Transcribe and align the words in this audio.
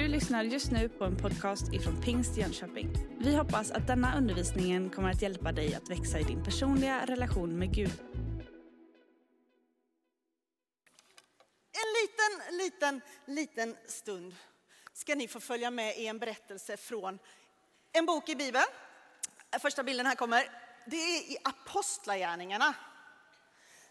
Du 0.00 0.08
lyssnar 0.08 0.44
just 0.44 0.70
nu 0.70 0.88
på 0.88 1.04
en 1.04 1.16
podcast 1.16 1.72
ifrån 1.72 2.02
Pingst 2.02 2.36
Jönköping. 2.36 2.92
Vi 3.18 3.36
hoppas 3.36 3.70
att 3.70 3.86
denna 3.86 4.18
undervisning 4.18 4.90
kommer 4.90 5.10
att 5.10 5.22
hjälpa 5.22 5.52
dig 5.52 5.74
att 5.74 5.90
växa 5.90 6.18
i 6.18 6.22
din 6.22 6.44
personliga 6.44 7.06
relation 7.06 7.58
med 7.58 7.74
Gud. 7.74 7.92
En 11.72 11.92
liten, 12.00 12.42
liten, 12.58 13.00
liten 13.26 13.76
stund 13.86 14.36
ska 14.92 15.14
ni 15.14 15.28
få 15.28 15.40
följa 15.40 15.70
med 15.70 15.98
i 15.98 16.06
en 16.06 16.18
berättelse 16.18 16.76
från 16.76 17.18
en 17.92 18.06
bok 18.06 18.28
i 18.28 18.36
Bibeln. 18.36 18.66
Första 19.60 19.82
bilden 19.82 20.06
här 20.06 20.14
kommer. 20.14 20.50
Det 20.86 20.96
är 20.96 21.32
i 21.32 21.36
Apostlagärningarna. 21.44 22.74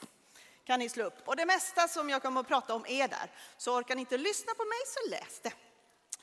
kan 0.66 0.80
ni 0.80 0.90
slå 0.90 1.04
upp. 1.04 1.28
Och 1.28 1.36
det 1.36 1.46
mesta 1.46 1.88
som 1.88 2.10
jag 2.10 2.22
kommer 2.22 2.42
att 2.42 2.48
prata 2.48 2.76
om 2.76 2.86
är 2.88 3.08
där. 3.08 3.32
Så 3.58 3.78
orkar 3.78 3.96
ni 3.96 4.00
inte 4.00 4.18
lyssna 4.18 4.54
på 4.54 4.64
mig 4.64 4.78
så 4.86 5.10
läs 5.10 5.40
det. 5.40 5.54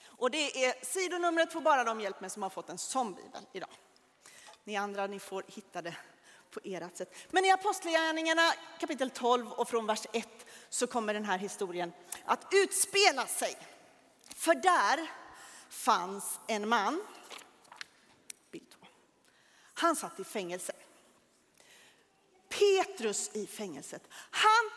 Och 0.04 0.30
det 0.30 0.64
är 0.64 0.84
sidonumret 0.84 1.52
får 1.52 1.60
bara 1.60 1.84
de 1.84 2.00
hjälp 2.00 2.20
med 2.20 2.32
som 2.32 2.42
har 2.42 2.50
fått 2.50 2.70
en 2.70 2.78
sån 2.78 3.14
bibel 3.14 3.46
idag. 3.52 3.70
Ni 4.64 4.76
andra 4.76 5.06
ni 5.06 5.18
får 5.18 5.44
hitta 5.46 5.82
det 5.82 5.96
på 6.50 6.60
ert 6.64 6.96
sätt. 6.96 7.14
Men 7.30 7.44
i 7.44 7.50
Apostlagärningarna 7.50 8.52
kapitel 8.78 9.10
12 9.10 9.52
och 9.52 9.68
från 9.68 9.86
vers 9.86 10.06
1 10.12 10.28
så 10.68 10.86
kommer 10.86 11.14
den 11.14 11.24
här 11.24 11.38
historien 11.38 11.92
att 12.24 12.46
utspela 12.52 13.26
sig. 13.26 13.56
För 14.36 14.54
där 14.54 15.10
fanns 15.68 16.40
en 16.46 16.68
man, 16.68 17.02
han 19.80 19.96
satt 19.96 20.20
i 20.20 20.24
fängelse. 20.24 20.72
Petrus 22.58 23.30
i 23.32 23.46
fängelset. 23.46 24.02
Han, 24.30 24.70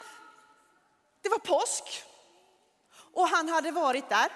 det 1.22 1.30
var 1.30 1.40
påsk 1.40 2.04
och 3.14 3.28
han 3.28 3.50
hade 3.50 3.72
varit 3.72 4.10
där 4.10 4.30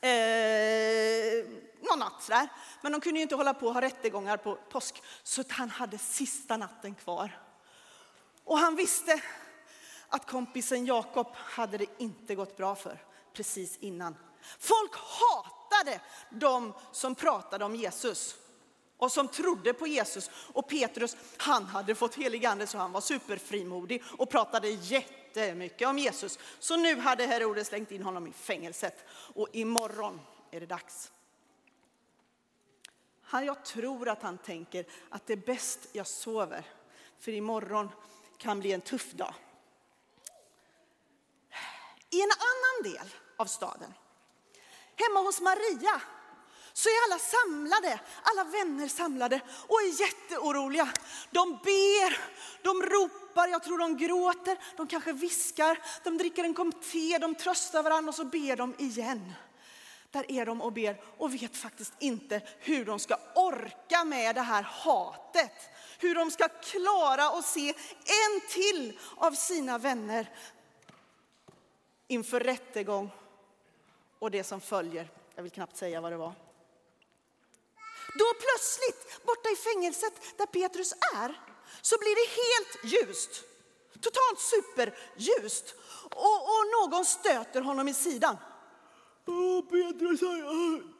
eh, 0.00 1.44
någon 1.80 1.98
natt 1.98 2.26
Där. 2.28 2.48
Men 2.82 2.92
de 2.92 3.00
kunde 3.00 3.18
ju 3.18 3.22
inte 3.22 3.34
hålla 3.34 3.54
på 3.54 3.66
och 3.66 3.74
ha 3.74 3.80
rättegångar 3.80 4.36
på 4.36 4.54
påsk 4.54 5.02
så 5.22 5.44
han 5.48 5.70
hade 5.70 5.98
sista 5.98 6.56
natten 6.56 6.94
kvar. 6.94 7.40
Och 8.44 8.58
han 8.58 8.76
visste 8.76 9.22
att 10.08 10.26
kompisen 10.26 10.86
Jakob 10.86 11.26
hade 11.34 11.78
det 11.78 11.86
inte 11.98 12.34
gått 12.34 12.56
bra 12.56 12.74
för 12.74 13.04
precis 13.32 13.76
innan. 13.76 14.16
Folk 14.58 14.92
hatade 14.94 16.00
de 16.30 16.72
som 16.92 17.14
pratade 17.14 17.64
om 17.64 17.76
Jesus 17.76 18.36
och 19.00 19.12
som 19.12 19.28
trodde 19.28 19.72
på 19.72 19.86
Jesus. 19.86 20.30
Och 20.52 20.68
Petrus, 20.68 21.16
han 21.36 21.64
hade 21.64 21.94
fått 21.94 22.14
helig 22.14 22.46
ande 22.46 22.66
så 22.66 22.78
han 22.78 22.92
var 22.92 23.00
superfrimodig 23.00 24.02
och 24.18 24.30
pratade 24.30 24.68
jättemycket 24.68 25.88
om 25.88 25.98
Jesus. 25.98 26.38
Så 26.58 26.76
nu 26.76 27.00
hade 27.00 27.26
Herodes 27.26 27.68
slängt 27.68 27.90
in 27.90 28.02
honom 28.02 28.26
i 28.26 28.32
fängelset 28.32 29.04
och 29.10 29.48
imorgon 29.52 30.20
är 30.50 30.60
det 30.60 30.66
dags. 30.66 31.12
Jag 33.32 33.64
tror 33.64 34.08
att 34.08 34.22
han 34.22 34.38
tänker 34.38 34.86
att 35.08 35.26
det 35.26 35.32
är 35.32 35.46
bäst 35.46 35.88
jag 35.92 36.06
sover, 36.06 36.64
för 37.18 37.32
imorgon 37.32 37.88
kan 38.38 38.60
bli 38.60 38.72
en 38.72 38.80
tuff 38.80 39.12
dag. 39.12 39.34
I 42.10 42.22
en 42.22 42.30
annan 42.30 42.92
del 42.92 43.14
av 43.36 43.44
staden, 43.44 43.94
hemma 44.96 45.20
hos 45.20 45.40
Maria, 45.40 46.02
så 46.72 46.88
är 46.88 47.10
alla 47.10 47.18
samlade, 47.18 48.00
alla 48.22 48.44
vänner 48.44 48.88
samlade 48.88 49.40
och 49.68 49.80
är 49.80 50.00
jätteoroliga. 50.00 50.88
De 51.30 51.52
ber, 51.52 52.18
de 52.62 52.82
ropar, 52.82 53.48
jag 53.48 53.62
tror 53.62 53.78
de 53.78 53.96
gråter, 53.96 54.58
de 54.76 54.86
kanske 54.86 55.12
viskar, 55.12 55.78
de 56.04 56.18
dricker 56.18 56.44
en 56.44 56.54
kopp 56.54 56.82
te, 56.92 57.18
de 57.18 57.34
tröstar 57.34 57.82
varandra 57.82 58.08
och 58.08 58.14
så 58.14 58.24
ber 58.24 58.56
de 58.56 58.74
igen. 58.78 59.32
Där 60.10 60.32
är 60.32 60.46
de 60.46 60.62
och 60.62 60.72
ber 60.72 61.00
och 61.16 61.34
vet 61.34 61.56
faktiskt 61.56 61.92
inte 61.98 62.42
hur 62.58 62.84
de 62.84 62.98
ska 62.98 63.16
orka 63.34 64.04
med 64.04 64.34
det 64.34 64.40
här 64.40 64.62
hatet. 64.62 65.52
Hur 65.98 66.14
de 66.14 66.30
ska 66.30 66.48
klara 66.48 67.24
att 67.24 67.44
se 67.44 67.68
en 68.04 68.40
till 68.48 68.98
av 69.16 69.32
sina 69.32 69.78
vänner 69.78 70.30
inför 72.08 72.40
rättegång 72.40 73.10
och 74.18 74.30
det 74.30 74.44
som 74.44 74.60
följer. 74.60 75.08
Jag 75.34 75.42
vill 75.42 75.52
knappt 75.52 75.76
säga 75.76 76.00
vad 76.00 76.12
det 76.12 76.16
var. 76.16 76.49
Då 78.14 78.24
plötsligt, 78.40 79.26
borta 79.26 79.48
i 79.50 79.56
fängelset 79.56 80.38
där 80.38 80.46
Petrus 80.46 80.92
är, 81.14 81.40
så 81.82 81.98
blir 81.98 82.14
det 82.20 82.28
helt 82.40 82.92
ljust. 82.92 83.44
Totalt 84.00 84.40
superljust. 84.40 85.74
Och, 86.04 86.42
och 86.42 86.64
någon 86.80 87.04
stöter 87.04 87.60
honom 87.60 87.88
i 87.88 87.94
sidan. 87.94 88.36
Åh, 89.26 89.62
Petrus, 89.62 90.20
han, 90.20 90.94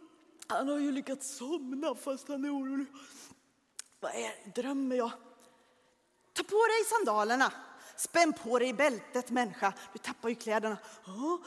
han 0.46 0.68
har 0.68 0.78
ju 0.78 0.92
lyckats 0.92 1.36
somna 1.36 1.94
fast 1.94 2.28
han 2.28 2.44
är 2.44 2.54
orolig. 2.54 2.86
Vad 4.00 4.14
är 4.14 4.52
Drömmer 4.54 4.96
jag? 4.96 5.10
Ta 6.32 6.42
på 6.42 6.66
dig 6.66 6.84
sandalerna. 6.84 7.52
Spänn 7.96 8.32
på 8.32 8.58
dig 8.58 8.72
bältet 8.72 9.30
människa. 9.30 9.72
Du 9.92 9.98
tappar 9.98 10.28
ju 10.28 10.34
kläderna. 10.34 10.76
Oh, 11.06 11.38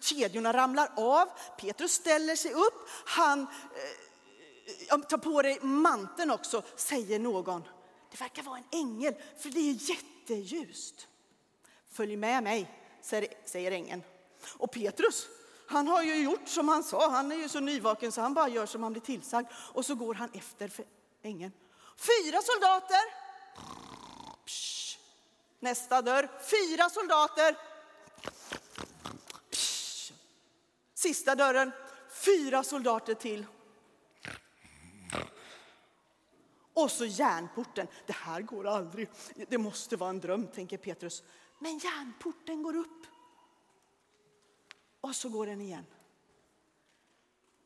kedjorna 0.00 0.52
ramlar 0.52 0.92
av. 0.96 1.28
Petrus 1.58 1.92
ställer 1.92 2.36
sig 2.36 2.52
upp. 2.52 2.88
Han 3.04 3.40
eh, 3.40 3.46
Ta 5.08 5.18
på 5.18 5.42
dig 5.42 5.58
manteln 5.60 6.30
också, 6.30 6.62
säger 6.76 7.18
någon. 7.18 7.62
Det 8.10 8.20
verkar 8.20 8.42
vara 8.42 8.58
en 8.58 8.78
ängel, 8.80 9.14
för 9.38 9.48
det 9.48 9.60
är 9.60 9.90
jätteljust. 9.90 11.08
Följ 11.90 12.16
med 12.16 12.42
mig, 12.42 12.70
säger 13.44 13.70
ängeln. 13.72 14.02
Och 14.56 14.70
Petrus, 14.70 15.28
han 15.66 15.88
har 15.88 16.02
ju 16.02 16.14
gjort 16.14 16.48
som 16.48 16.68
han 16.68 16.84
sa. 16.84 17.10
Han 17.10 17.32
är 17.32 17.36
ju 17.36 17.48
så 17.48 17.60
nyvaken 17.60 18.12
så 18.12 18.20
han 18.20 18.34
bara 18.34 18.48
gör 18.48 18.66
som 18.66 18.82
han 18.82 18.92
blir 18.92 19.02
tillsagd. 19.02 19.48
Och 19.52 19.86
så 19.86 19.94
går 19.94 20.14
han 20.14 20.30
efter 20.32 20.72
ängeln. 21.22 21.52
Fyra 21.96 22.40
soldater. 22.42 23.00
Psh. 24.46 24.98
Nästa 25.60 26.02
dörr. 26.02 26.30
Fyra 26.42 26.90
soldater. 26.90 27.56
Psh. 29.50 30.12
Sista 30.94 31.34
dörren. 31.34 31.72
Fyra 32.10 32.62
soldater 32.62 33.14
till. 33.14 33.46
Och 36.80 36.90
så 36.90 37.04
järnporten. 37.04 37.86
Det 38.06 38.12
här 38.12 38.42
går 38.42 38.66
aldrig. 38.66 39.08
Det 39.48 39.58
måste 39.58 39.96
vara 39.96 40.10
en 40.10 40.20
dröm, 40.20 40.46
tänker 40.46 40.76
Petrus. 40.76 41.22
Men 41.58 41.78
järnporten 41.78 42.62
går 42.62 42.76
upp. 42.76 43.06
Och 45.00 45.16
så 45.16 45.28
går 45.28 45.46
den 45.46 45.60
igen. 45.60 45.86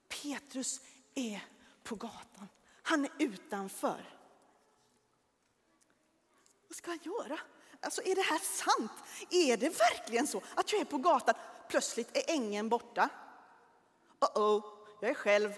Petrus 0.08 0.80
är 1.14 1.44
på 1.82 1.94
gatan. 1.94 2.48
Han 2.82 3.04
är 3.04 3.10
utanför. 3.18 4.18
Vad 6.68 6.76
ska 6.76 6.90
han 6.90 7.00
göra? 7.02 7.38
Alltså, 7.80 8.02
är 8.02 8.14
det 8.14 8.22
här 8.22 8.38
sant? 8.38 8.92
Är 9.30 9.56
det 9.56 9.68
verkligen 9.68 10.26
så 10.26 10.42
att 10.54 10.72
jag 10.72 10.80
är 10.80 10.84
på 10.84 10.98
gatan? 10.98 11.34
Plötsligt 11.68 12.16
är 12.16 12.30
ängen 12.30 12.68
borta. 12.68 13.08
Uh 14.24 14.42
oh, 14.42 14.64
jag 15.00 15.10
är 15.10 15.14
själv. 15.14 15.52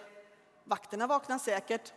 Vakterna 0.64 1.06
vaknar 1.06 1.38
säkert. 1.38 1.92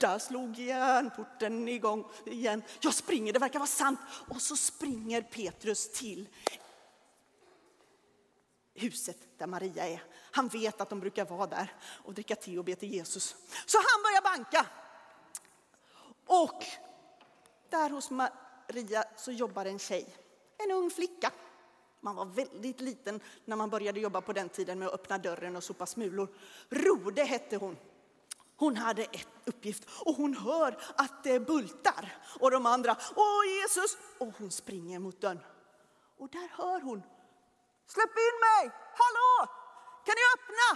Där 0.00 0.18
slog 0.18 0.58
järnporten 0.58 1.68
igång 1.68 2.04
igen. 2.26 2.62
Jag 2.80 2.94
springer, 2.94 3.32
det 3.32 3.38
verkar 3.38 3.58
vara 3.58 3.66
sant. 3.66 4.00
Och 4.28 4.42
så 4.42 4.56
springer 4.56 5.22
Petrus 5.22 5.92
till 5.92 6.28
huset 8.74 9.16
där 9.38 9.46
Maria 9.46 9.88
är. 9.88 10.02
Han 10.30 10.48
vet 10.48 10.80
att 10.80 10.90
de 10.90 11.00
brukar 11.00 11.24
vara 11.24 11.46
där 11.46 11.74
och 11.82 12.14
dricka 12.14 12.36
te 12.36 12.58
och 12.58 12.64
be 12.64 12.74
till 12.74 12.92
Jesus. 12.92 13.36
Så 13.66 13.78
han 13.78 14.02
börjar 14.02 14.22
banka. 14.22 14.66
Och 16.26 16.64
där 17.68 17.90
hos 17.90 18.10
Maria 18.10 19.04
så 19.16 19.32
jobbar 19.32 19.64
en 19.64 19.78
tjej, 19.78 20.16
en 20.58 20.70
ung 20.70 20.90
flicka. 20.90 21.32
Man 22.00 22.16
var 22.16 22.24
väldigt 22.24 22.80
liten 22.80 23.20
när 23.44 23.56
man 23.56 23.70
började 23.70 24.00
jobba 24.00 24.20
på 24.20 24.32
den 24.32 24.48
tiden 24.48 24.78
med 24.78 24.88
att 24.88 24.94
öppna 24.94 25.18
dörren 25.18 25.56
och 25.56 25.64
sopa 25.64 25.86
smulor. 25.86 26.28
Rode 26.68 27.24
hette 27.24 27.56
hon. 27.56 27.76
Hon 28.60 28.76
hade 28.76 29.02
ett 29.02 29.28
uppgift 29.44 29.88
och 30.04 30.14
hon 30.14 30.34
hör 30.34 30.82
att 30.96 31.24
det 31.24 31.40
bultar. 31.40 32.16
Och 32.40 32.50
de 32.50 32.66
andra, 32.66 32.96
åh 33.16 33.46
Jesus! 33.46 33.96
Och 34.18 34.32
hon 34.38 34.50
springer 34.50 34.98
mot 34.98 35.20
dörren. 35.20 35.40
Och 36.18 36.28
där 36.28 36.48
hör 36.56 36.80
hon 36.80 37.02
Släpp 37.86 38.16
in 38.28 38.36
mig! 38.48 38.62
Hallå! 39.02 39.52
Kan 40.04 40.14
ni 40.18 40.24
öppna? 40.36 40.68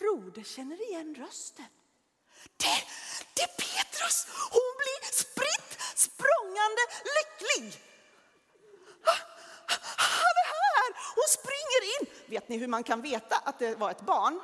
Rode 0.00 0.44
känner 0.44 0.90
igen 0.90 1.14
rösten. 1.14 1.64
Det, 2.56 2.84
det 3.34 3.42
är 3.42 3.54
Petrus! 3.64 4.26
Hon 4.50 4.70
blir 4.80 5.12
spritt 5.12 5.80
språngande 5.94 6.82
lycklig. 7.16 7.82
Han 9.96 10.34
är 10.42 10.48
här! 10.60 10.88
Hon 11.14 11.28
springer 11.28 11.82
in. 11.94 12.30
Vet 12.30 12.48
ni 12.48 12.56
hur 12.56 12.68
man 12.68 12.84
kan 12.84 13.02
veta 13.02 13.36
att 13.36 13.58
det 13.58 13.74
var 13.74 13.90
ett 13.90 14.00
barn? 14.00 14.40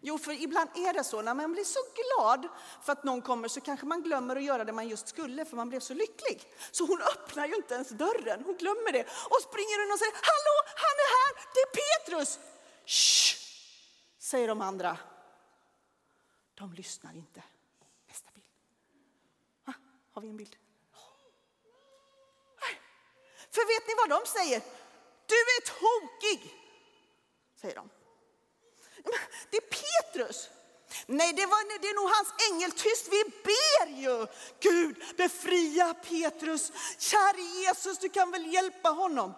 Jo, 0.00 0.18
för 0.18 0.32
ibland 0.32 0.70
är 0.74 0.92
det 0.92 1.04
så, 1.04 1.22
när 1.22 1.34
man 1.34 1.52
blir 1.52 1.64
så 1.64 1.80
glad 1.94 2.48
för 2.82 2.92
att 2.92 3.04
någon 3.04 3.22
kommer 3.22 3.48
så 3.48 3.60
kanske 3.60 3.86
man 3.86 4.02
glömmer 4.02 4.36
att 4.36 4.42
göra 4.42 4.64
det 4.64 4.72
man 4.72 4.88
just 4.88 5.08
skulle 5.08 5.44
för 5.44 5.56
man 5.56 5.68
blev 5.68 5.80
så 5.80 5.94
lycklig. 5.94 6.42
Så 6.70 6.86
hon 6.86 7.02
öppnar 7.02 7.46
ju 7.46 7.54
inte 7.54 7.74
ens 7.74 7.88
dörren, 7.88 8.44
hon 8.44 8.56
glömmer 8.56 8.92
det 8.92 9.02
och 9.02 9.42
springer 9.42 9.84
in 9.84 9.92
och 9.92 9.98
säger 9.98 10.12
Hallå, 10.12 10.56
han 10.76 10.96
är 11.04 11.10
här, 11.18 11.32
det 11.54 11.60
är 11.60 11.70
Petrus! 11.80 12.38
Shh, 12.86 13.36
säger 14.18 14.48
de 14.48 14.60
andra. 14.60 14.98
De 16.54 16.72
lyssnar 16.72 17.16
inte. 17.16 17.42
Nästa 18.08 18.30
bild. 18.34 18.46
Ha, 19.66 19.72
har 20.12 20.22
vi 20.22 20.28
en 20.28 20.36
bild? 20.36 20.56
För 23.50 23.66
vet 23.66 23.88
ni 23.88 23.94
vad 23.96 24.20
de 24.20 24.26
säger? 24.26 24.62
Du 25.26 25.34
är 25.34 25.60
tokig, 25.66 26.54
säger 27.56 27.74
de. 27.74 27.90
Det 29.50 29.56
är 29.56 29.60
Petrus. 29.60 30.48
Nej, 31.06 31.32
det, 31.32 31.46
var, 31.46 31.80
det 31.80 31.88
är 31.88 31.94
nog 31.94 32.10
hans 32.10 32.34
ängel. 32.50 32.72
Tyst, 32.72 33.08
vi 33.10 33.24
ber 33.24 34.00
ju. 34.00 34.26
Gud, 34.60 35.02
befria 35.16 35.94
Petrus. 35.94 36.72
Käre 36.98 37.40
Jesus, 37.40 37.98
du 37.98 38.08
kan 38.08 38.30
väl 38.30 38.54
hjälpa 38.54 38.88
honom. 38.88 39.34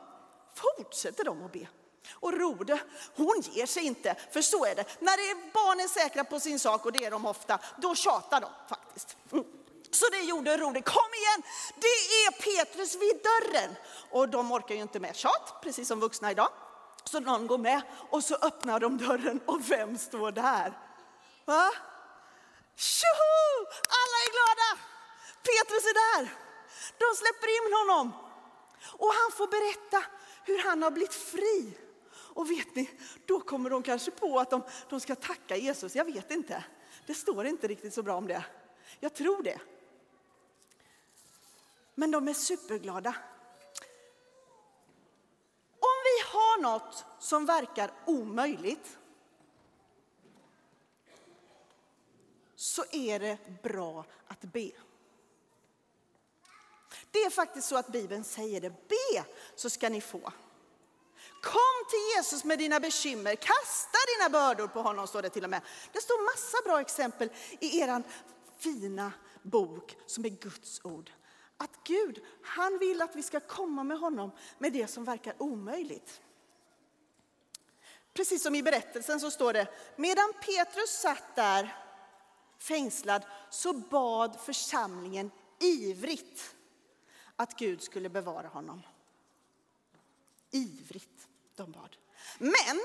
Fortsätter 0.54 1.24
de 1.24 1.44
att 1.44 1.52
be. 1.52 1.68
Och 2.12 2.32
Rode, 2.32 2.80
hon 3.16 3.40
ger 3.40 3.66
sig 3.66 3.84
inte, 3.84 4.16
för 4.32 4.42
så 4.42 4.64
är 4.64 4.74
det. 4.74 4.84
När 5.00 5.16
det 5.16 5.30
är 5.30 5.52
barnen 5.52 5.88
säkra 5.88 6.24
på 6.24 6.40
sin 6.40 6.58
sak, 6.58 6.86
och 6.86 6.92
det 6.92 7.04
är 7.04 7.10
de 7.10 7.26
ofta, 7.26 7.58
då 7.76 7.94
tjatar 7.94 8.40
de 8.40 8.50
faktiskt. 8.68 9.16
Så 9.90 10.08
det 10.08 10.20
gjorde 10.20 10.56
Rode. 10.56 10.82
Kom 10.82 11.10
igen, 11.14 11.42
det 11.76 11.86
är 11.86 12.30
Petrus 12.30 12.94
vid 12.94 13.20
dörren. 13.22 13.76
Och 14.10 14.28
de 14.28 14.52
orkar 14.52 14.74
ju 14.74 14.82
inte 14.82 15.00
med 15.00 15.16
tjat, 15.16 15.54
precis 15.62 15.88
som 15.88 16.00
vuxna 16.00 16.30
idag. 16.30 16.48
Så 17.04 17.20
någon 17.20 17.46
går 17.46 17.58
med 17.58 17.82
och 18.10 18.24
så 18.24 18.34
öppnar 18.34 18.80
de 18.80 18.98
dörren 18.98 19.40
och 19.46 19.70
vem 19.70 19.98
står 19.98 20.32
där? 20.32 20.78
Va? 21.44 21.70
Tjoho! 22.76 23.66
Alla 24.00 24.16
är 24.24 24.30
glada! 24.36 24.82
Petrus 25.42 25.84
är 25.84 25.94
där. 25.94 26.34
De 26.98 27.16
släpper 27.16 27.48
in 27.56 27.72
honom 27.72 28.12
och 28.98 29.12
han 29.14 29.32
får 29.32 29.46
berätta 29.46 30.04
hur 30.44 30.62
han 30.64 30.82
har 30.82 30.90
blivit 30.90 31.14
fri. 31.14 31.78
Och 32.34 32.50
vet 32.50 32.74
ni, 32.74 32.90
då 33.26 33.40
kommer 33.40 33.70
de 33.70 33.82
kanske 33.82 34.10
på 34.10 34.40
att 34.40 34.50
de, 34.50 34.62
de 34.88 35.00
ska 35.00 35.14
tacka 35.14 35.56
Jesus. 35.56 35.96
Jag 35.96 36.04
vet 36.04 36.30
inte. 36.30 36.64
Det 37.06 37.14
står 37.14 37.46
inte 37.46 37.68
riktigt 37.68 37.94
så 37.94 38.02
bra 38.02 38.16
om 38.16 38.26
det. 38.26 38.44
Jag 39.00 39.14
tror 39.14 39.42
det. 39.42 39.58
Men 41.94 42.10
de 42.10 42.28
är 42.28 42.34
superglada. 42.34 43.14
Något 46.62 47.04
som 47.18 47.46
verkar 47.46 47.90
omöjligt 48.06 48.98
så 52.56 52.84
är 52.90 53.18
det 53.18 53.62
bra 53.62 54.04
att 54.26 54.40
be. 54.40 54.70
Det 57.10 57.18
är 57.18 57.30
faktiskt 57.30 57.68
så 57.68 57.76
att 57.76 57.92
Bibeln 57.92 58.24
säger 58.24 58.60
det. 58.60 58.70
Be 58.70 59.24
så 59.56 59.70
ska 59.70 59.88
ni 59.88 60.00
få. 60.00 60.32
Kom 61.42 61.86
till 61.90 62.16
Jesus 62.16 62.44
med 62.44 62.58
dina 62.58 62.80
bekymmer, 62.80 63.34
kasta 63.34 63.98
dina 64.16 64.30
bördor 64.30 64.68
på 64.68 64.82
honom, 64.82 65.06
står 65.06 65.22
det 65.22 65.30
till 65.30 65.44
och 65.44 65.50
med. 65.50 65.62
Det 65.92 66.00
står 66.00 66.24
massa 66.32 66.56
bra 66.64 66.80
exempel 66.80 67.30
i 67.60 67.80
er 67.80 68.02
fina 68.58 69.12
bok 69.42 69.96
som 70.06 70.24
är 70.24 70.28
Guds 70.28 70.80
ord. 70.84 71.10
Att 71.56 71.84
Gud, 71.84 72.22
han 72.42 72.78
vill 72.78 73.02
att 73.02 73.16
vi 73.16 73.22
ska 73.22 73.40
komma 73.40 73.84
med 73.84 73.98
honom 73.98 74.30
med 74.58 74.72
det 74.72 74.86
som 74.86 75.04
verkar 75.04 75.34
omöjligt. 75.38 76.20
Precis 78.14 78.42
som 78.42 78.54
i 78.54 78.62
berättelsen 78.62 79.20
så 79.20 79.30
står 79.30 79.52
det, 79.52 79.66
medan 79.96 80.32
Petrus 80.40 80.90
satt 80.90 81.36
där 81.36 81.76
fängslad 82.58 83.22
så 83.50 83.72
bad 83.72 84.40
församlingen 84.40 85.30
ivrigt 85.58 86.54
att 87.36 87.58
Gud 87.58 87.82
skulle 87.82 88.08
bevara 88.08 88.48
honom. 88.48 88.82
Ivrigt 90.50 91.28
de 91.56 91.72
bad. 91.72 91.96
Men 92.38 92.80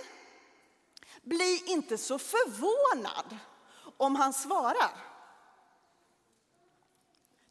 bli 1.21 1.63
inte 1.65 1.97
så 1.97 2.19
förvånad 2.19 3.37
om 3.97 4.15
han 4.15 4.33
svarar. 4.33 4.97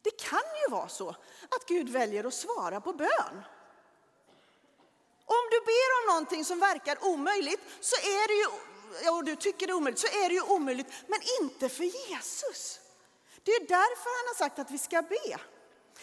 Det 0.01 0.17
kan 0.17 0.39
ju 0.65 0.71
vara 0.71 0.87
så 0.87 1.09
att 1.49 1.67
Gud 1.67 1.89
väljer 1.89 2.23
att 2.23 2.33
svara 2.33 2.81
på 2.81 2.93
bön. 2.93 3.43
Ber 5.77 5.89
om 5.99 6.13
någonting 6.13 6.45
som 6.45 6.59
verkar 6.59 6.97
omöjligt 7.05 7.61
så 7.79 7.95
är 7.95 8.27
det 8.27 8.33
ju, 8.41 8.47
och 9.11 9.23
du 9.23 9.35
tycker 9.35 9.67
det 9.67 9.73
är 9.73 9.77
omöjligt, 9.77 9.99
så 9.99 10.07
är 10.07 10.29
det 10.29 10.35
ju 10.35 10.41
omöjligt, 10.41 10.87
men 11.07 11.19
inte 11.41 11.69
för 11.69 11.83
Jesus. 11.83 12.79
Det 13.43 13.51
är 13.51 13.59
därför 13.59 14.09
han 14.19 14.27
har 14.27 14.35
sagt 14.35 14.59
att 14.59 14.71
vi 14.71 14.77
ska 14.77 15.01
be. 15.01 15.37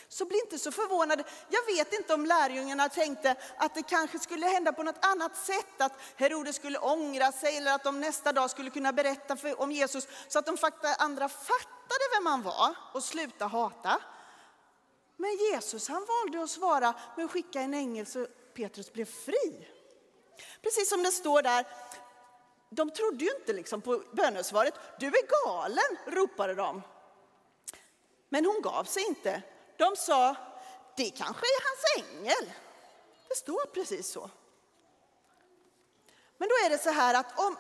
Så 0.09 0.25
bli 0.25 0.39
inte 0.39 0.59
så 0.59 0.73
förvånade. 0.73 1.25
Jag 1.49 1.67
vet 1.67 1.93
inte 1.93 2.15
om 2.15 2.27
lärjungarna 2.27 2.89
tänkte 2.89 3.37
att 3.57 3.75
det 3.75 3.83
kanske 3.83 4.19
skulle 4.19 4.47
hända 4.47 4.73
på 4.73 4.83
något 4.83 5.05
annat 5.05 5.37
sätt, 5.37 5.81
att 5.81 5.93
Herodes 6.17 6.57
skulle 6.57 6.79
ångra 6.79 7.33
sig 7.33 7.57
eller 7.57 7.75
att 7.75 7.85
de 7.85 8.01
nästa 8.01 8.33
dag 8.33 8.51
skulle 8.51 8.71
kunna 8.71 8.93
berätta 8.93 9.37
för, 9.37 9.61
om 9.61 9.73
Jesus 9.73 10.09
så 10.29 10.39
att 10.39 10.47
de 10.47 10.57
andra 10.99 11.29
fattade 11.29 12.05
vem 12.17 12.27
han 12.27 12.43
var 12.43 12.77
och 12.95 13.05
slutade 13.05 13.51
hata. 13.51 14.01
Men 15.17 15.37
Jesus 15.37 15.89
han 15.89 16.07
valde 16.07 16.45
att 16.45 16.51
svara 16.51 16.95
med 17.17 17.25
att 17.25 17.31
skicka 17.31 17.61
en 17.61 17.75
ängel 17.75 18.07
så 18.07 18.27
Petrus 18.55 18.93
blev 18.93 19.05
fri. 19.05 19.69
Precis 20.63 20.89
som 20.89 21.03
det 21.03 21.13
står 21.13 21.43
där, 21.43 21.67
de 22.71 22.91
trodde 22.91 23.25
ju 23.25 23.31
inte 23.31 23.53
liksom 23.53 23.81
på 23.81 24.03
bönesvaret. 24.13 24.75
Du 24.99 25.07
är 25.07 25.45
galen, 25.47 26.17
ropade 26.17 26.55
de. 26.55 26.83
Men 28.29 28.47
hon 28.47 28.63
gav 28.63 28.85
sig 28.85 29.05
inte. 29.07 29.43
De 29.77 29.97
sa, 29.97 30.37
det 30.97 31.11
kanske 31.11 31.47
är 31.47 31.63
hans 31.63 32.09
ängel. 32.11 32.53
Det 33.29 33.35
står 33.37 33.67
precis 33.67 34.09
så. 34.09 34.31
Men 36.39 36.49
då 36.49 36.55
är 36.67 36.71
det 36.71 36.79
så 36.79 36.91
här 36.91 37.15
att 37.15 37.39
om, 37.39 37.57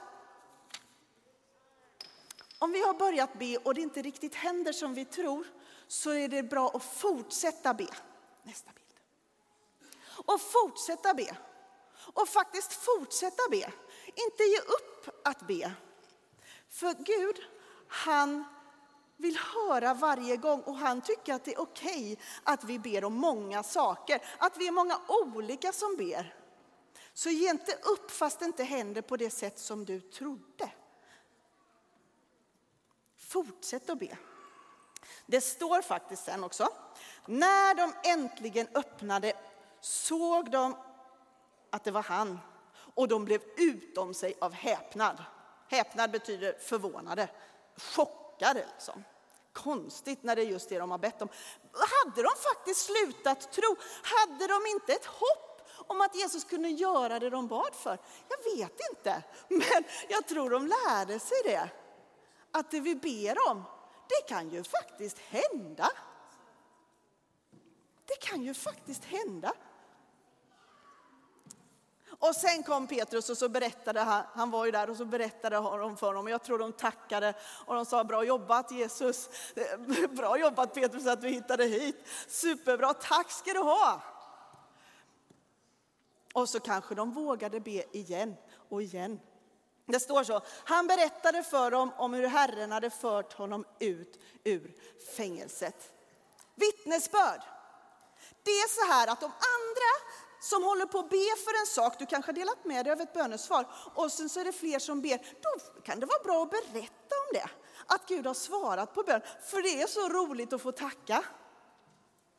om 2.58 2.72
vi 2.72 2.84
har 2.84 2.94
börjat 2.94 3.38
be 3.38 3.56
och 3.56 3.74
det 3.74 3.80
inte 3.80 4.02
riktigt 4.02 4.34
händer 4.34 4.72
som 4.72 4.94
vi 4.94 5.04
tror 5.04 5.46
så 5.88 6.10
är 6.10 6.28
det 6.28 6.42
bra 6.42 6.70
att 6.74 6.84
fortsätta 6.84 7.74
be. 7.74 7.88
Nästa 8.42 8.70
be. 8.74 8.83
Och 10.16 10.40
fortsätta 10.40 11.14
be. 11.14 11.36
Och 12.14 12.28
faktiskt 12.28 12.72
fortsätta 12.72 13.42
be. 13.50 13.72
Inte 14.06 14.42
ge 14.42 14.58
upp 14.58 15.20
att 15.24 15.46
be. 15.46 15.72
För 16.68 16.94
Gud, 17.04 17.36
han 17.88 18.44
vill 19.16 19.38
höra 19.38 19.94
varje 19.94 20.36
gång 20.36 20.60
och 20.60 20.76
han 20.76 21.00
tycker 21.00 21.34
att 21.34 21.44
det 21.44 21.54
är 21.54 21.60
okej 21.60 22.18
att 22.44 22.64
vi 22.64 22.78
ber 22.78 23.04
om 23.04 23.14
många 23.14 23.62
saker, 23.62 24.22
att 24.38 24.56
vi 24.56 24.66
är 24.66 24.72
många 24.72 25.00
olika 25.08 25.72
som 25.72 25.96
ber. 25.96 26.34
Så 27.12 27.30
ge 27.30 27.50
inte 27.50 27.72
upp 27.72 28.10
fast 28.10 28.38
det 28.38 28.44
inte 28.44 28.64
händer 28.64 29.02
på 29.02 29.16
det 29.16 29.30
sätt 29.30 29.58
som 29.58 29.84
du 29.84 30.00
trodde. 30.00 30.70
Fortsätt 33.16 33.90
att 33.90 33.98
be. 33.98 34.18
Det 35.26 35.40
står 35.40 35.82
faktiskt 35.82 36.24
sen 36.24 36.44
också, 36.44 36.68
när 37.26 37.74
de 37.74 37.92
äntligen 38.04 38.68
öppnade 38.74 39.32
såg 39.84 40.50
de 40.50 40.76
att 41.70 41.84
det 41.84 41.90
var 41.90 42.02
han 42.02 42.38
och 42.94 43.08
de 43.08 43.24
blev 43.24 43.42
utom 43.56 44.14
sig 44.14 44.34
av 44.40 44.52
häpnad. 44.52 45.24
Häpnad 45.68 46.10
betyder 46.10 46.52
förvånade, 46.58 47.28
chockade. 47.76 48.66
Liksom. 48.74 49.04
Konstigt 49.52 50.22
när 50.22 50.36
det 50.36 50.42
är 50.42 50.46
just 50.46 50.68
det 50.68 50.78
de 50.78 50.90
har 50.90 50.98
bett 50.98 51.22
om. 51.22 51.28
Hade 51.72 52.22
de 52.22 52.30
faktiskt 52.54 52.80
slutat 52.80 53.52
tro? 53.52 53.76
Hade 54.02 54.46
de 54.46 54.66
inte 54.66 54.92
ett 54.92 55.06
hopp 55.06 55.70
om 55.86 56.00
att 56.00 56.14
Jesus 56.14 56.44
kunde 56.44 56.68
göra 56.68 57.18
det 57.18 57.30
de 57.30 57.48
bad 57.48 57.74
för? 57.74 57.98
Jag 58.28 58.56
vet 58.56 58.80
inte, 58.90 59.22
men 59.48 59.84
jag 60.08 60.26
tror 60.26 60.50
de 60.50 60.66
lärde 60.66 61.18
sig 61.18 61.38
det. 61.44 61.68
Att 62.50 62.70
det 62.70 62.80
vi 62.80 62.94
ber 62.94 63.50
om, 63.50 63.64
det 64.08 64.28
kan 64.28 64.50
ju 64.50 64.64
faktiskt 64.64 65.18
hända. 65.18 65.90
Det 68.06 68.16
kan 68.20 68.42
ju 68.42 68.54
faktiskt 68.54 69.04
hända. 69.04 69.52
Och 72.28 72.36
sen 72.36 72.62
kom 72.62 72.86
Petrus 72.86 73.30
och 73.30 73.38
så 73.38 73.48
berättade 73.48 74.00
han, 74.00 74.24
han 74.34 74.50
var 74.50 74.64
ju 74.64 74.70
där 74.70 74.90
och 74.90 74.96
så 74.96 75.04
berättade 75.04 75.56
de 75.56 75.96
för 75.96 76.06
honom. 76.06 76.28
Jag 76.28 76.42
tror 76.42 76.58
de 76.58 76.72
tackade 76.72 77.34
och 77.66 77.74
de 77.74 77.86
sa 77.86 78.04
bra 78.04 78.24
jobbat 78.24 78.70
Jesus. 78.70 79.28
Bra 80.10 80.38
jobbat 80.38 80.74
Petrus 80.74 81.06
att 81.06 81.20
du 81.20 81.28
hittade 81.28 81.64
hit. 81.64 82.06
Superbra, 82.28 82.94
tack 82.94 83.30
ska 83.30 83.52
du 83.52 83.58
ha. 83.60 84.02
Och 86.32 86.48
så 86.48 86.60
kanske 86.60 86.94
de 86.94 87.10
vågade 87.10 87.60
be 87.60 87.96
igen 87.96 88.36
och 88.68 88.82
igen. 88.82 89.20
Det 89.86 90.00
står 90.00 90.24
så, 90.24 90.40
han 90.64 90.86
berättade 90.86 91.42
för 91.42 91.70
dem 91.70 91.92
om 91.96 92.14
hur 92.14 92.26
Herren 92.26 92.72
hade 92.72 92.90
fört 92.90 93.32
honom 93.32 93.64
ut 93.78 94.20
ur 94.44 94.74
fängelset. 95.16 95.92
Vittnesbörd. 96.54 97.40
Det 98.42 98.50
är 98.50 98.68
så 98.68 98.92
här 98.92 99.08
att 99.08 99.20
de 99.20 99.26
andra 99.26 100.14
som 100.44 100.62
håller 100.62 100.86
på 100.86 100.98
att 100.98 101.10
be 101.10 101.36
för 101.44 101.60
en 101.60 101.66
sak, 101.66 101.98
du 101.98 102.06
kanske 102.06 102.28
har 102.28 102.34
delat 102.34 102.64
med 102.64 102.86
dig 102.86 102.92
av 102.92 103.00
ett 103.00 103.12
bönesvar 103.12 103.66
och 103.94 104.12
sen 104.12 104.28
så 104.28 104.40
är 104.40 104.44
det 104.44 104.52
fler 104.52 104.78
som 104.78 105.00
ber, 105.00 105.18
då 105.42 105.80
kan 105.82 106.00
det 106.00 106.06
vara 106.06 106.22
bra 106.24 106.42
att 106.42 106.50
berätta 106.50 107.14
om 107.28 107.32
det. 107.32 107.48
Att 107.86 108.08
Gud 108.08 108.26
har 108.26 108.34
svarat 108.34 108.94
på 108.94 109.02
bön, 109.02 109.20
för 109.42 109.62
det 109.62 109.82
är 109.82 109.86
så 109.86 110.08
roligt 110.08 110.52
att 110.52 110.62
få 110.62 110.72
tacka. 110.72 111.24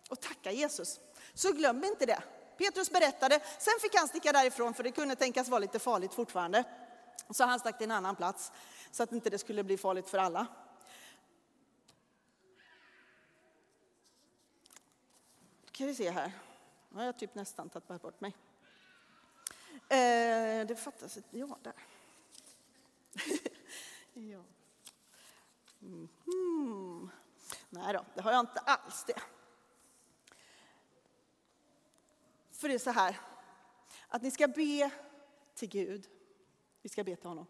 Och 0.10 0.20
tacka 0.22 0.52
Jesus. 0.52 1.00
Så 1.34 1.52
glöm 1.52 1.84
inte 1.84 2.06
det. 2.06 2.24
Petrus 2.58 2.92
berättade, 2.92 3.40
sen 3.60 3.74
fick 3.82 3.96
han 3.96 4.08
sticka 4.08 4.32
därifrån 4.32 4.74
för 4.74 4.84
det 4.84 4.92
kunde 4.92 5.16
tänkas 5.16 5.48
vara 5.48 5.60
lite 5.60 5.80
farligt 5.80 6.14
fortfarande. 6.14 6.64
Så 7.30 7.44
han 7.44 7.60
stack 7.60 7.78
till 7.78 7.86
en 7.86 7.92
annan 7.92 8.16
plats 8.16 8.52
så 8.92 9.04
att 9.04 9.12
inte 9.12 9.30
det 9.30 9.38
skulle 9.38 9.64
bli 9.64 9.78
farligt 9.78 10.10
för 10.10 10.18
alla. 10.18 10.48
Då 15.66 15.72
kan 15.72 15.88
vi 15.88 15.96
se 15.96 16.10
här. 16.10 16.32
Nu 16.96 17.00
har 17.02 17.06
jag 17.06 17.20
typ 17.20 17.36
nästan 17.36 17.70
tappat 17.70 18.02
bort 18.02 18.22
mig. 18.22 18.36
Eh, 19.74 20.68
det 20.68 20.80
fattas 20.80 21.18
ett 21.18 21.25
ja 21.30 21.58
där. 21.64 21.74
ja. 24.14 24.44
Mm. 25.82 27.10
Nej 27.70 27.94
då, 27.94 28.06
det 28.16 28.22
har 28.22 28.32
jag 28.32 28.40
inte 28.40 28.60
alls 28.60 29.04
det. 29.04 29.22
För 32.52 32.68
det 32.68 32.74
är 32.74 32.80
så 32.80 32.92
här, 32.92 33.20
att 34.08 34.22
ni 34.22 34.32
ska 34.32 34.48
be 34.48 34.92
till 35.54 35.70
Gud. 35.70 36.10
Vi 36.82 36.90
ska 36.90 37.04
be 37.04 37.16
till 37.16 37.28
honom. 37.28 37.48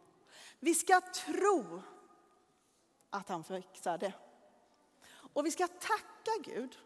Vi 0.59 0.75
ska 0.75 1.01
tro 1.01 1.81
att 3.09 3.29
han 3.29 3.43
fixar 3.43 3.97
det. 3.97 4.13
Och 5.33 5.45
vi 5.45 5.51
ska 5.51 5.67
tacka 5.67 6.31
Gud, 6.43 6.77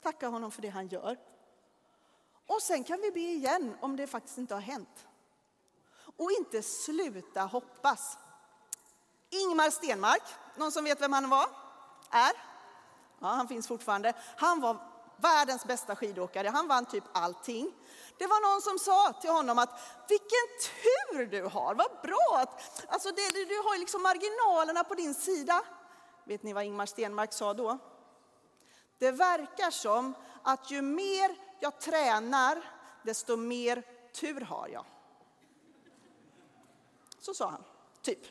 tacka 0.00 0.28
honom 0.28 0.50
för 0.50 0.62
det 0.62 0.68
han 0.68 0.88
gör. 0.88 1.35
Och 2.46 2.62
sen 2.62 2.84
kan 2.84 3.00
vi 3.00 3.10
be 3.10 3.20
igen 3.20 3.76
om 3.80 3.96
det 3.96 4.06
faktiskt 4.06 4.38
inte 4.38 4.54
har 4.54 4.60
hänt. 4.60 5.06
Och 6.16 6.32
inte 6.32 6.62
sluta 6.62 7.40
hoppas. 7.40 8.18
Ingmar 9.30 9.70
Stenmark, 9.70 10.22
någon 10.56 10.72
som 10.72 10.84
vet 10.84 11.00
vem 11.00 11.12
han 11.12 11.30
var? 11.30 11.48
Är? 12.10 12.32
Ja, 13.20 13.26
han 13.26 13.48
finns 13.48 13.68
fortfarande. 13.68 14.12
Han 14.36 14.60
var 14.60 14.76
världens 15.16 15.64
bästa 15.64 15.96
skidåkare. 15.96 16.48
Han 16.48 16.68
vann 16.68 16.86
typ 16.86 17.04
allting. 17.12 17.72
Det 18.18 18.26
var 18.26 18.52
någon 18.52 18.62
som 18.62 18.78
sa 18.78 19.12
till 19.20 19.30
honom 19.30 19.58
att 19.58 19.70
vilken 20.08 20.48
tur 20.60 21.26
du 21.26 21.42
har, 21.42 21.74
vad 21.74 21.90
bra 22.02 22.38
att, 22.42 22.84
alltså 22.88 23.08
det, 23.10 23.32
du 23.32 23.56
har 23.56 23.78
liksom 23.78 24.02
marginalerna 24.02 24.84
på 24.84 24.94
din 24.94 25.14
sida. 25.14 25.62
Vet 26.24 26.42
ni 26.42 26.52
vad 26.52 26.64
Ingmar 26.64 26.86
Stenmark 26.86 27.32
sa 27.32 27.54
då? 27.54 27.78
Det 28.98 29.10
verkar 29.10 29.70
som 29.70 30.14
att 30.42 30.70
ju 30.70 30.82
mer 30.82 31.45
jag 31.60 31.80
tränar, 31.80 32.62
desto 33.02 33.36
mer 33.36 33.82
tur 34.12 34.40
har 34.40 34.68
jag. 34.68 34.84
Så 37.18 37.34
sa 37.34 37.50
han, 37.50 37.64
typ. 38.02 38.24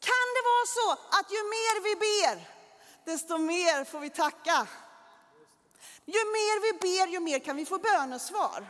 Kan 0.00 0.26
det 0.34 0.42
vara 0.44 0.66
så 0.66 0.92
att 0.92 1.32
ju 1.32 1.36
mer 1.36 1.82
vi 1.82 1.96
ber, 1.96 2.48
desto 3.04 3.38
mer 3.38 3.84
får 3.84 4.00
vi 4.00 4.10
tacka? 4.10 4.68
Ju 6.04 6.12
mer 6.18 6.60
vi 6.60 6.78
ber, 6.78 7.12
ju 7.12 7.20
mer 7.20 7.38
kan 7.38 7.56
vi 7.56 7.66
få 7.66 7.78
bönesvar. 7.78 8.66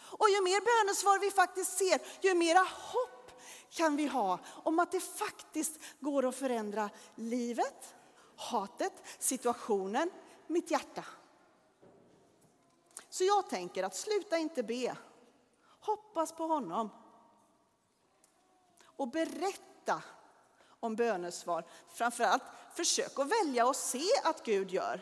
Och 0.00 0.30
ju 0.30 0.40
mer 0.40 0.60
bönesvar 0.60 1.18
vi 1.18 1.30
faktiskt 1.30 1.78
ser, 1.78 2.00
ju 2.20 2.34
mera 2.34 2.66
hopp 2.68 3.40
kan 3.70 3.96
vi 3.96 4.06
ha 4.06 4.38
om 4.64 4.78
att 4.78 4.92
det 4.92 5.00
faktiskt 5.00 5.78
går 6.00 6.28
att 6.28 6.36
förändra 6.36 6.90
livet, 7.14 7.94
hatet, 8.36 8.92
situationen, 9.18 10.10
mitt 10.46 10.70
hjärta. 10.70 11.04
Så 13.10 13.24
jag 13.24 13.48
tänker 13.48 13.82
att 13.82 13.96
sluta 13.96 14.38
inte 14.38 14.62
be. 14.62 14.96
Hoppas 15.80 16.32
på 16.32 16.46
honom. 16.46 16.90
Och 18.84 19.08
berätta 19.08 20.02
om 20.80 20.96
bönesvar. 20.96 21.64
Framförallt 21.92 22.42
försök 22.74 23.18
att 23.18 23.30
välja 23.30 23.66
och 23.66 23.76
se 23.76 24.08
att 24.24 24.44
Gud 24.44 24.70
gör. 24.70 25.00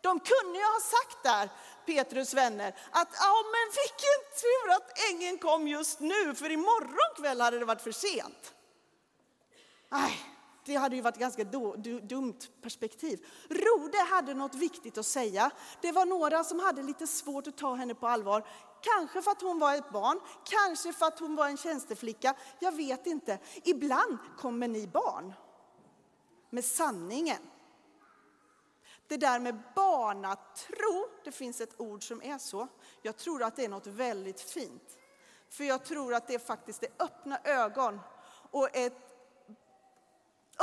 De 0.00 0.20
kunde 0.20 0.58
ju 0.58 0.64
ha 0.64 0.80
sagt 0.80 1.22
där, 1.22 1.50
Petrus 1.86 2.34
vänner, 2.34 2.68
att 2.90 3.08
ja 3.12 3.34
men 3.42 3.72
vilken 3.74 4.40
tur 4.40 4.70
att 4.72 4.98
ängeln 5.10 5.38
kom 5.38 5.68
just 5.68 6.00
nu, 6.00 6.34
för 6.34 6.50
imorgon 6.50 7.14
kväll 7.16 7.40
hade 7.40 7.58
det 7.58 7.64
varit 7.64 7.82
för 7.82 7.92
sent. 7.92 8.54
Nej, 9.88 10.31
det 10.64 10.76
hade 10.76 10.96
ju 10.96 11.02
varit 11.02 11.14
ett 11.14 11.20
ganska 11.20 11.44
dumt 12.02 12.38
perspektiv. 12.62 13.26
Rode 13.48 13.98
hade 13.98 14.34
något 14.34 14.54
viktigt 14.54 14.98
att 14.98 15.06
säga. 15.06 15.50
Det 15.80 15.92
var 15.92 16.06
några 16.06 16.44
som 16.44 16.60
hade 16.60 16.82
lite 16.82 17.06
svårt 17.06 17.46
att 17.46 17.56
ta 17.56 17.74
henne 17.74 17.94
på 17.94 18.08
allvar. 18.08 18.46
Kanske 18.82 19.22
för 19.22 19.30
att 19.30 19.42
hon 19.42 19.58
var 19.58 19.74
ett 19.74 19.90
barn, 19.90 20.20
kanske 20.44 20.92
för 20.92 21.06
att 21.06 21.18
hon 21.18 21.36
var 21.36 21.48
en 21.48 21.56
tjänsteflicka. 21.56 22.34
Jag 22.58 22.72
vet 22.72 23.06
inte. 23.06 23.38
Ibland 23.64 24.18
kommer 24.38 24.68
ni 24.68 24.86
barn 24.86 25.32
med 26.50 26.64
sanningen. 26.64 27.42
Det 29.06 29.16
där 29.16 29.38
med 29.38 29.62
barnatro, 29.74 31.08
det 31.24 31.32
finns 31.32 31.60
ett 31.60 31.80
ord 31.80 32.08
som 32.08 32.22
är 32.22 32.38
så. 32.38 32.68
Jag 33.02 33.16
tror 33.16 33.42
att 33.42 33.56
det 33.56 33.64
är 33.64 33.68
något 33.68 33.86
väldigt 33.86 34.40
fint. 34.40 34.98
För 35.48 35.64
jag 35.64 35.84
tror 35.84 36.14
att 36.14 36.28
det 36.28 36.38
faktiskt 36.38 36.82
är 36.82 36.90
öppna 36.98 37.38
ögon 37.44 38.00
och 38.50 38.76
ett 38.76 39.11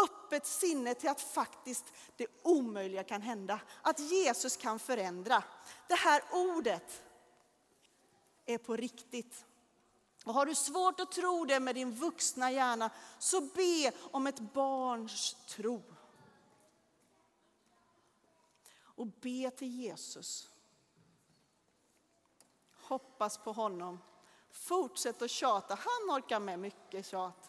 öppet 0.03 0.46
sinne 0.46 0.94
till 0.94 1.10
att 1.10 1.22
faktiskt 1.22 1.86
det 2.15 2.27
omöjliga 2.44 3.03
kan 3.03 3.22
hända. 3.22 3.60
Att 3.82 4.00
Jesus 4.00 4.58
kan 4.58 4.79
förändra. 4.79 5.44
Det 5.88 5.96
här 5.96 6.24
ordet 6.32 7.03
är 8.46 8.58
på 8.58 8.75
riktigt. 8.75 9.46
Och 10.25 10.34
har 10.34 10.46
du 10.46 10.56
svårt 10.56 11.00
att 11.00 11.12
tro 11.12 11.46
det 11.46 11.60
med 11.60 11.75
din 11.75 11.91
vuxna 11.91 12.51
hjärna, 12.51 12.89
så 13.20 13.41
be 13.41 13.91
om 14.12 14.27
ett 14.27 14.39
barns 14.39 15.36
tro. 15.48 15.84
Och 18.82 19.08
be 19.08 19.51
till 19.51 19.79
Jesus. 19.79 20.50
Hoppas 22.82 23.38
på 23.38 23.51
honom. 23.51 24.00
Fortsätt 24.51 25.22
att 25.22 25.29
tjata. 25.29 25.75
Han 25.75 26.18
orkar 26.18 26.39
med 26.39 26.60
mycket 26.60 27.06
tjat. 27.06 27.49